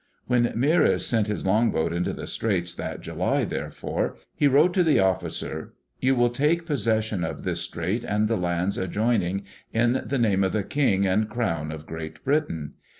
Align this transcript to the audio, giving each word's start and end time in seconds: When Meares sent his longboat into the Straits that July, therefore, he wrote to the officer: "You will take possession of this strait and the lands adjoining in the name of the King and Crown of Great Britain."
When 0.25 0.45
Meares 0.59 1.01
sent 1.05 1.27
his 1.27 1.45
longboat 1.45 1.93
into 1.93 2.11
the 2.11 2.25
Straits 2.25 2.73
that 2.73 3.01
July, 3.01 3.45
therefore, 3.45 4.15
he 4.35 4.47
wrote 4.47 4.73
to 4.73 4.83
the 4.83 4.97
officer: 4.99 5.75
"You 5.99 6.15
will 6.15 6.31
take 6.31 6.65
possession 6.65 7.23
of 7.23 7.43
this 7.43 7.61
strait 7.61 8.03
and 8.03 8.27
the 8.27 8.35
lands 8.35 8.79
adjoining 8.79 9.43
in 9.71 10.01
the 10.03 10.17
name 10.17 10.43
of 10.43 10.53
the 10.53 10.63
King 10.63 11.05
and 11.05 11.29
Crown 11.29 11.71
of 11.71 11.85
Great 11.85 12.23
Britain." 12.25 12.73